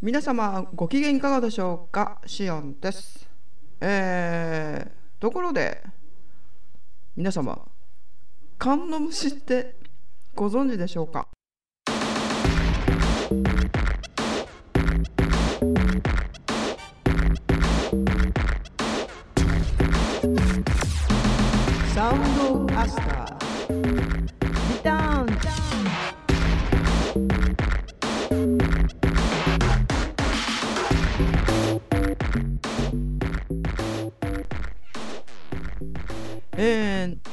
[0.00, 2.20] 皆様ご機嫌いかがでしょうか？
[2.24, 3.28] シオンです。
[3.80, 5.82] えー、ところで
[7.16, 7.60] 皆様
[8.58, 9.74] 缶の虫って
[10.36, 11.26] ご存知でしょうか？
[21.92, 23.36] サウンドアスター
[24.72, 25.28] リターン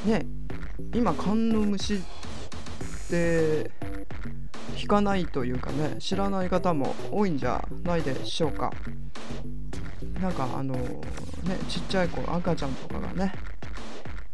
[0.06, 0.26] ね
[0.94, 2.00] 今缶の虫っ
[3.10, 3.72] て
[4.76, 8.72] 聞かないというかね知らない方も多いんじゃないでしょうか。
[10.22, 13.34] なんかあのねちっちゃい子赤ちゃんとかがね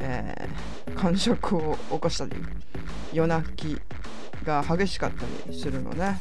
[0.04, 2.32] えー、感触を起こしたり
[3.14, 3.78] 夜泣き
[4.44, 6.20] が激しかったりするのね、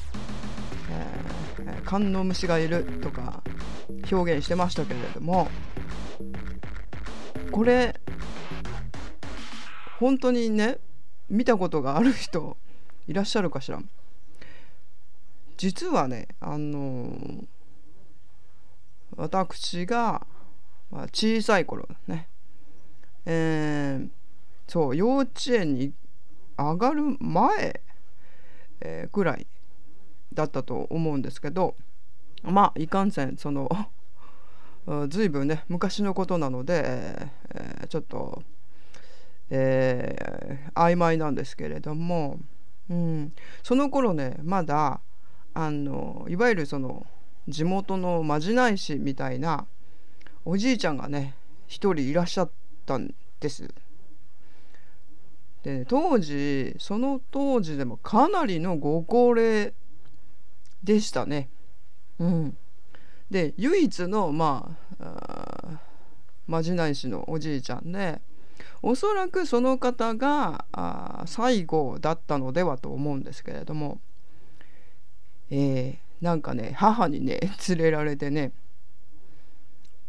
[0.90, 3.42] えー、観音虫がいるとか
[4.12, 5.48] 表現してましたけれども
[7.50, 7.99] これ
[10.00, 10.78] 本当にね
[11.28, 12.56] 見たことがある人
[13.06, 13.80] いらっしゃるかしら？
[15.58, 17.44] 実はねあのー、
[19.16, 20.26] 私が
[21.12, 22.28] 小さい頃ね
[23.26, 24.08] えー、
[24.66, 25.92] そう幼稚園に
[26.56, 27.82] 上がる前、
[28.80, 29.46] えー、ぐらい
[30.32, 31.74] だったと思うんですけど
[32.42, 33.68] まあいかんせんその
[35.08, 36.82] ずいぶんね昔のことなので、
[37.54, 38.42] えー、ちょっと、
[39.50, 42.38] えー、曖昧なんですけれども、
[42.88, 45.00] うん、その頃ねまだ
[45.52, 47.06] あのいわゆるその
[47.48, 49.66] 地元のまじない師みたいな
[50.44, 51.34] おじいちゃんがね
[51.66, 52.50] 一人いらっしゃっ
[52.86, 53.68] たんです。
[55.62, 59.72] で、ね、当時その当時でもかなりのご高齢
[60.82, 61.50] でしたね。
[62.18, 62.56] うん、
[63.30, 65.78] で唯一のまあ
[66.46, 68.20] まじない師のおじいちゃんで
[68.82, 74.00] おそらくその方があ最後だったのではと思うんですけれども、
[75.50, 78.52] えー、なんかね母にね 連れられてね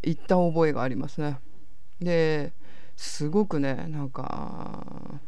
[0.03, 1.40] 行った覚えがありますね。
[2.00, 2.53] で
[2.96, 5.19] すごくねなんか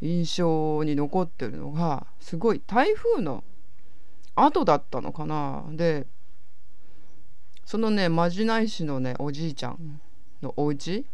[0.00, 3.44] 印象に残ってるのがすごい台風の
[4.34, 6.06] 後だったのかなで
[7.64, 10.00] そのねまじない師のねおじいちゃん
[10.42, 11.06] のお家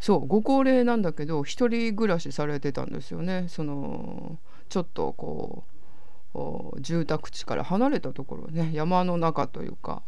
[0.00, 3.46] そうご高齢なんだけど一人暮らしされてたんですよね。
[3.48, 4.38] その
[4.68, 5.64] ちょっとこ
[6.76, 8.70] う住宅地から離れたところね。
[8.72, 10.02] 山の中というか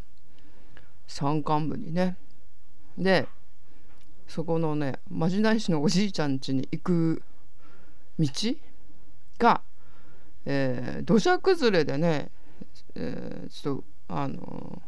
[1.07, 2.17] 山間部にね。
[2.97, 3.27] で
[4.27, 7.23] そこのねまじない師のおじいちゃん家に行く
[8.19, 8.27] 道
[9.39, 9.61] が、
[10.45, 12.29] えー、土砂崩れでね、
[12.95, 14.81] えー、ちょっとあの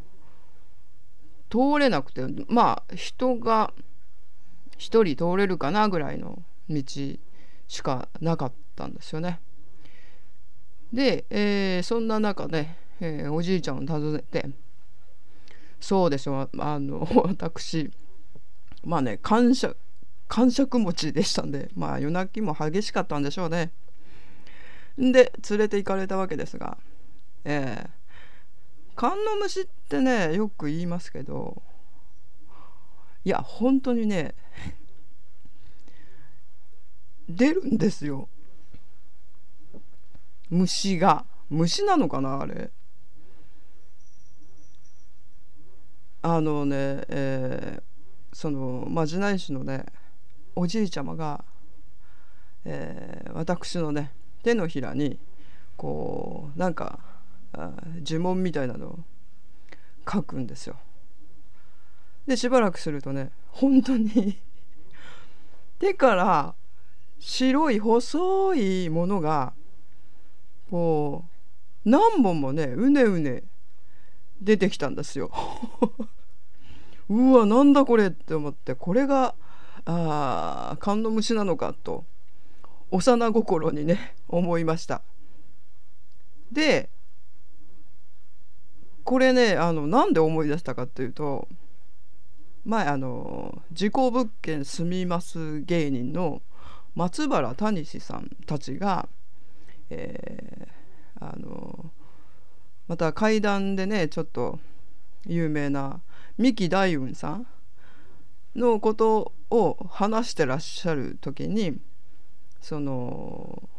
[1.50, 3.74] ー、通れなくてまあ人が
[4.80, 6.84] 1人通れるかなぐらいの道
[7.68, 9.40] しかなかったんですよね。
[10.92, 14.50] で、えー、そんな中ね、えー、おじいちゃんを訪ねて
[15.80, 17.92] そうでしょあの私
[18.84, 19.76] まあね感謝
[20.28, 23.72] 感触持ちでしたんでまあ夜泣きも激しかったんでしょうね
[24.98, 26.78] で連れて行かれたわけですが
[27.46, 31.62] ええー、観音虫ってねよく言いますけど
[33.26, 34.34] いや本当にね
[37.30, 38.28] 出るんですよ。
[40.50, 41.26] 虫が。
[41.50, 42.72] 虫なのかなあれ。
[46.22, 49.86] あのね、えー、そのまじない師のね
[50.56, 51.46] おじいちゃまが、
[52.66, 54.12] えー、私のね
[54.44, 55.18] 手のひらに
[55.78, 57.00] こうなんか
[57.54, 59.00] 呪文みたいなのを
[60.12, 60.78] 書くんですよ。
[62.30, 64.38] でしばらくするとね本当に
[65.80, 66.54] 手から
[67.20, 69.54] 白い細いものが
[70.70, 71.26] こ
[71.86, 73.44] う何本もねうねうね
[74.40, 75.32] 出てきたんですよ。
[77.10, 79.34] うわなんだこれって思ってこれが
[79.86, 82.06] あ観音虫なのかと
[82.92, 85.02] 幼心にね思いました
[86.52, 86.92] で
[89.04, 91.48] これねあのなんで思い出したかっていうと
[92.66, 96.42] 前あの事故物件住みます芸人の
[96.96, 99.08] 松原谷志さんたちが、
[99.90, 101.92] えー、あの
[102.88, 104.60] また階段でねちょっと
[105.26, 106.02] 有名な
[106.38, 107.48] 三木大雲さん
[108.56, 111.80] のことを話してらっしゃる時に
[112.62, 113.70] その、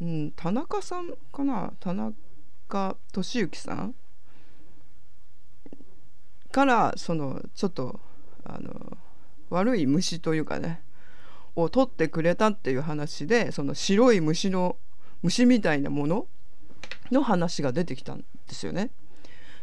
[0.00, 3.94] うん、田中さんかな田中俊之さん
[6.52, 8.00] からそのちょっと
[8.48, 8.96] あの
[9.50, 10.82] 悪い虫というかね
[11.54, 14.76] を取ってくれたっていう話でその白い虫の
[15.22, 16.26] 虫みたいなもの
[17.10, 18.90] の話が出てきたんですよね。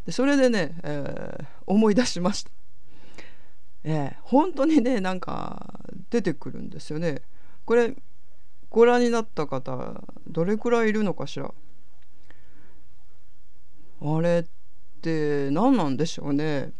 [0.05, 2.51] でそれでね、えー、思い出しました。
[3.83, 5.79] えー、本当にねなんか
[6.09, 7.21] 出てくるんですよね。
[7.65, 7.95] これ
[8.69, 11.53] ご覧になった方どれくらいいるのかしら？
[14.01, 16.73] あれって何なんでしょうね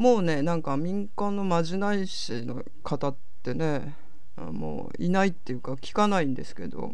[0.00, 3.94] もうねなんか民間のまじない師の方ってね
[4.34, 6.92] もういないっていうか聞かないんですけど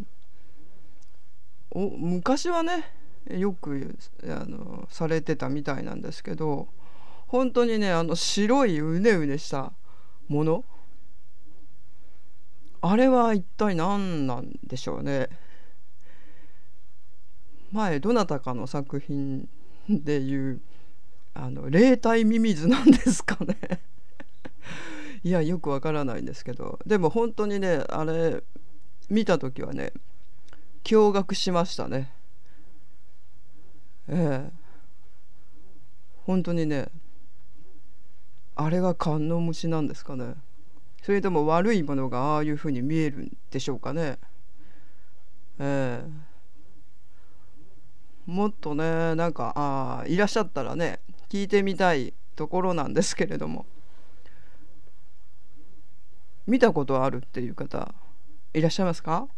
[1.71, 2.91] お昔はね
[3.31, 6.67] よくあのされてたみたいなんですけど
[7.29, 9.73] 本当にねあの白いうねうねした
[10.27, 10.65] もの
[12.81, 15.29] あれは一体何なんでしょうね。
[17.71, 19.49] 前どなたかの作品
[19.89, 20.61] でいう
[21.39, 23.57] あの霊体ミミズなんですかね。
[25.23, 26.79] いやよくわからないんですけど。
[26.87, 28.43] でも本当にねあれ
[29.11, 29.93] 見た時はね
[30.85, 32.13] 驚愕しましたね。
[34.09, 34.67] ええ。
[36.25, 36.89] 本当にね
[38.55, 40.35] あれが観音虫なんですかね。
[41.03, 44.19] それとも悪いものがああいうふうに見えるんでしょうかね。
[45.59, 51.01] えー、もっとねなんかああいらっしゃったらね
[51.37, 53.67] 聞いてみたいところなんですけれども
[56.47, 57.95] 見たことあるっていう方
[58.55, 59.29] いらっしゃいますか？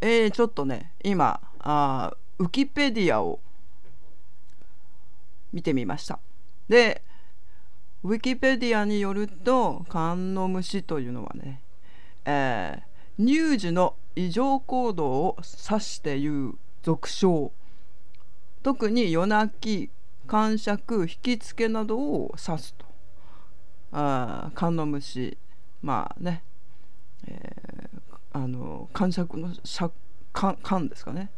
[0.00, 3.40] えー、ちょっとね今あウキペディアを
[5.52, 6.20] 見てみました。
[6.68, 7.02] で
[8.04, 11.62] ウィキペディアによると観音虫というのはね、
[12.26, 16.52] えー、乳児の異常行動を指していう
[16.82, 17.50] 俗称。
[18.62, 19.90] 特に夜泣き
[20.26, 22.84] 感触引きつけなどを指すと。
[23.92, 25.38] あ観音虫
[25.80, 26.44] まあね、
[27.26, 29.50] えー、あの感触の
[30.62, 31.30] 感ですかね。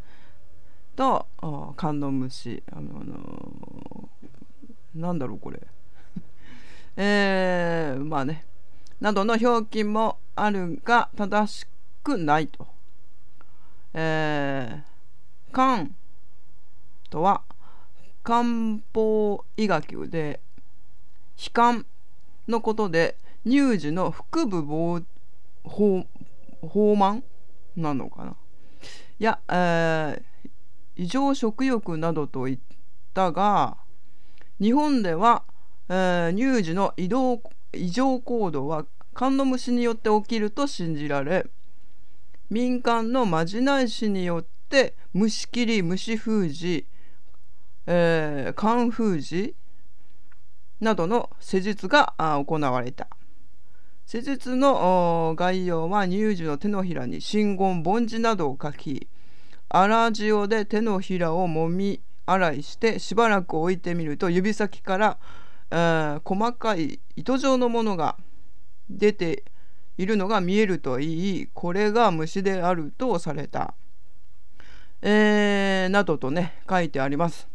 [0.97, 1.29] と
[1.77, 4.09] 観音虫あの、あの
[4.97, 5.61] なんだろうこれ。
[6.97, 8.45] えー、まあね
[9.01, 11.67] などの表記もあるが正し
[12.03, 12.67] くないと。
[13.93, 15.89] えー、漢
[17.11, 17.43] とは
[18.23, 18.45] 漢
[18.93, 20.41] 方医学で
[21.39, 21.87] 悲観
[22.49, 23.17] のことで
[23.47, 25.05] 乳児の腹部膨
[26.97, 27.25] 満
[27.77, 28.37] なのかな
[29.19, 30.51] や、えー、
[30.97, 32.59] 異常食欲などと言っ
[33.15, 33.79] たが
[34.61, 35.43] 日本では、
[35.89, 37.43] えー、乳児の移動
[37.73, 41.47] 異常行動はカン虫によって起きると信じられ
[42.51, 46.87] 民間のまじない師によって虫切り虫封じ、
[47.87, 49.55] えー、寒封じ
[50.81, 53.09] などの施術が行われた。
[54.05, 59.09] 施術の概要は乳児の手のひらに真言梵字などを書き
[59.69, 65.19] 粗塩で手のひらをもみ洗いしてしばらく置いてみると指先から、
[65.71, 68.17] 細かい糸状のものが
[68.89, 69.45] 出て
[69.99, 73.75] いるのが見えるといいこれが虫であるとされた、
[75.03, 77.49] えー、などとね書いてあります。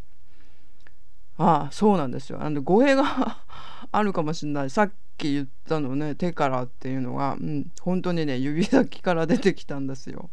[1.37, 2.39] ああそうなんですよ。
[2.41, 3.43] あの語弊が
[3.91, 10.29] あるかもしれないさっき言ったのね手からっていうのが、うん、本当にね指先から出てきたんですよ。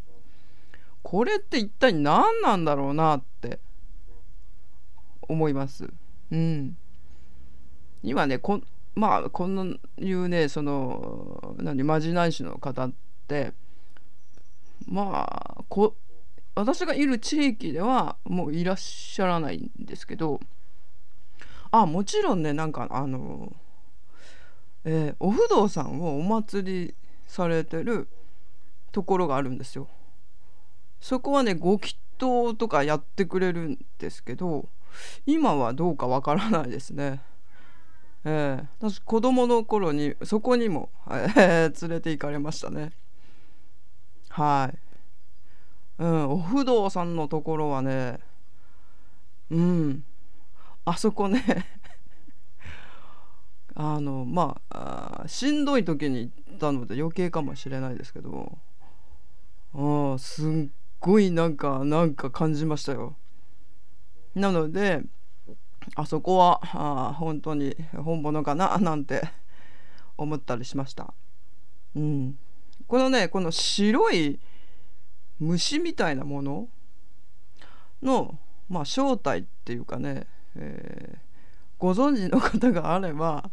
[1.03, 3.61] これって一体何なんだろうなって
[5.23, 5.89] 思います。
[6.31, 6.77] うん、
[8.03, 8.61] 今ねこ
[8.95, 12.93] まあこのいうねその何まじない師の方っ
[13.27, 13.53] て
[14.87, 15.95] まあこ
[16.55, 20.41] 私がいる地域ではもういらっしゃらないんですけど
[21.71, 23.53] あもちろんねなんかあの、
[24.85, 26.95] えー、お不動産をお祭り
[27.27, 28.09] されてる
[28.91, 29.87] ところがあるんですよ。
[31.01, 34.69] そこはねご祈祷とかやってくれるんですけど
[35.27, 37.21] 今はどうかわからないですね。
[38.25, 42.93] えー、私子供の頃にそこにも、えー、連れて行かれましたね。
[44.29, 44.89] はい。
[45.99, 48.21] うん、お不動産のところはね
[49.51, 50.05] うん
[50.85, 51.43] あそこね
[53.75, 58.59] あのまあしんどい時に行ったので余計かもしれないですけど
[59.75, 60.69] あすっ
[61.01, 63.17] ごいなんかなんか感じましたよ
[64.35, 65.03] なので
[65.95, 69.29] あそこはあ本当に本物かな なんて
[70.17, 71.13] 思ったりしました。
[71.95, 72.39] うん、
[72.87, 74.39] このねこの白い
[75.39, 76.69] 虫みたいなもの
[78.03, 81.19] の、まあ、正体っていうかね、えー、
[81.79, 83.51] ご存知の方があれば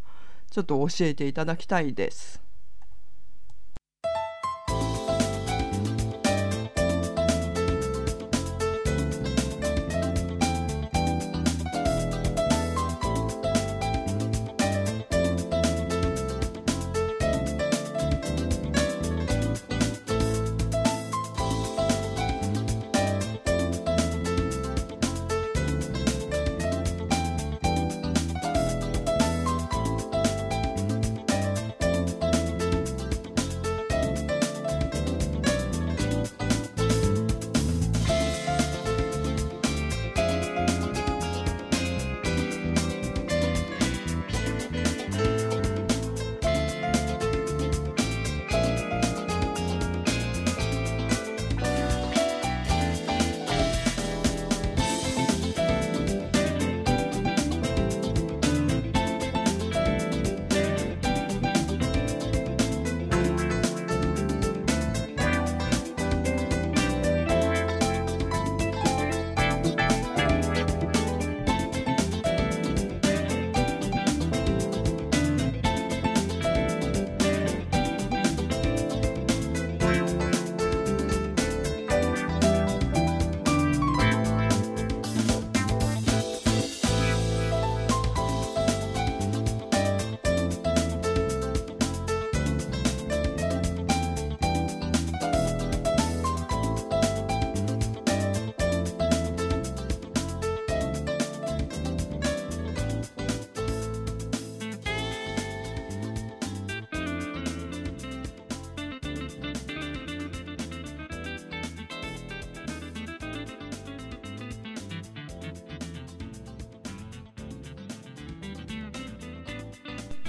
[0.51, 2.44] ちょっと教えていただきたいです。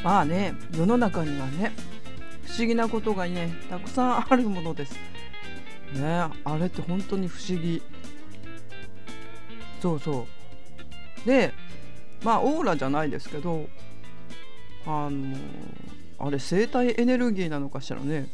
[0.07, 1.73] まあね世の中にはね
[2.45, 4.93] 不思議なことがねたくさんあるものです。
[5.95, 7.83] ねあれって本当に不思議。
[9.83, 10.29] そうそ
[11.25, 11.27] う。
[11.27, 11.53] で
[12.23, 13.69] まあオーラじゃないですけど
[14.87, 15.37] あの
[16.21, 18.29] あれ生体エネルギーなのかしらね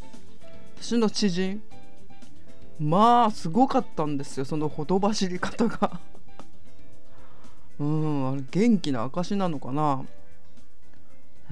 [0.78, 1.62] 私の知人
[2.78, 6.00] まあすごかったんですよそのほとばしり方が
[7.80, 10.04] うんあれ元気な証なのかな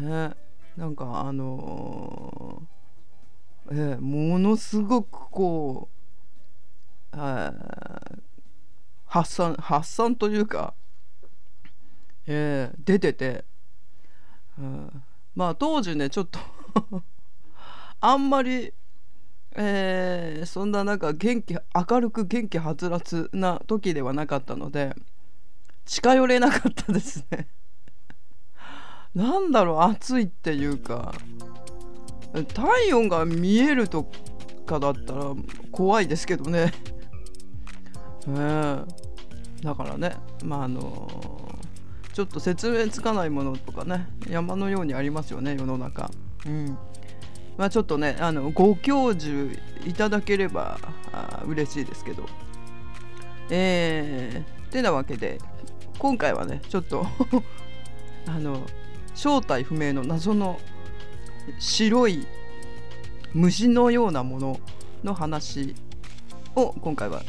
[0.01, 0.35] ね
[0.77, 5.89] なんかあのー、えー、ものすごくこ
[7.13, 7.17] う、
[9.05, 10.75] 発散発散というか、
[12.27, 13.45] えー、出てて、
[14.59, 15.03] うん、
[15.35, 16.39] まあ当時ねちょっと
[18.01, 18.73] あんまり
[19.57, 24.95] えー、そんななんか元気明るく元気はつらつな時ではなかったので
[25.85, 27.49] 近寄れなかったですね。
[29.15, 31.13] なんだろう暑いっていうか。
[32.55, 34.09] 体温が見えると
[34.67, 35.35] かだったら
[35.73, 36.73] 怖いですけどね。
[38.27, 38.83] ね
[39.63, 46.11] だからねまああのー、ちょっと説明つかないものとかね山のようにありますよね世の中。
[46.47, 46.79] うん。
[47.59, 49.53] まあちょっとねあのご教授
[49.85, 50.79] いただければ
[51.13, 52.25] あ嬉しいですけど。
[53.53, 55.41] えー、てなわけで
[55.99, 57.05] 今回はねちょっと
[58.29, 58.63] あの
[59.21, 60.59] 正体不明の謎の
[61.59, 62.27] 白い
[63.35, 64.61] 虫のようなもの
[65.05, 65.75] の話
[66.57, 67.23] を今回は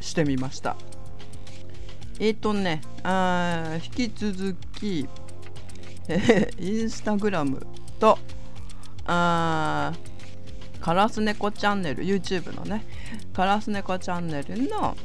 [0.00, 0.76] してみました。
[2.20, 5.06] えっ、ー、とねあ引き続き、
[6.08, 7.66] えー、インスタグラム
[8.00, 8.18] と
[9.04, 9.92] あ
[10.80, 12.86] カラスネコチャンネル YouTube のね
[13.34, 14.96] カラスネコチャンネルの、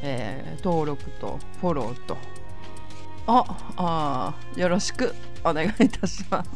[0.00, 2.16] えー、登録とフォローと
[3.26, 3.44] あ
[3.76, 5.14] あよろしく。
[5.44, 6.50] お願いいたします。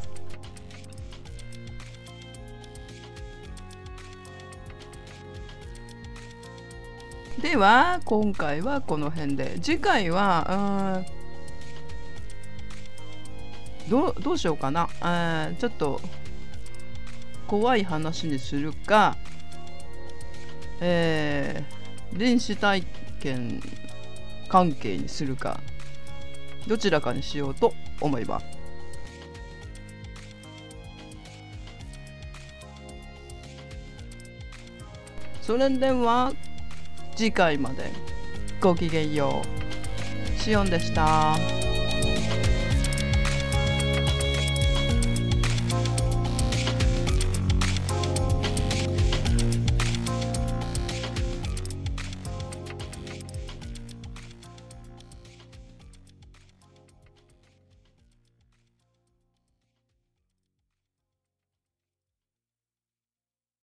[7.40, 9.58] では今回はこの辺で。
[9.60, 11.04] 次回は
[13.88, 14.88] どどうしようかな。
[15.58, 16.00] ちょっと
[17.46, 19.16] 怖い話にするか、
[20.80, 22.82] えー、臨死体
[23.20, 23.62] 験
[24.48, 25.60] 関係にするか。
[26.66, 28.46] どちらかにしようと思います。
[35.42, 36.32] それでは
[37.16, 37.90] 次回まで
[38.60, 40.40] ごきげんよう。
[40.40, 41.67] シオンでした。